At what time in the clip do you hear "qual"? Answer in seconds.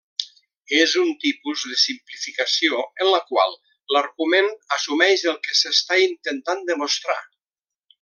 3.29-3.55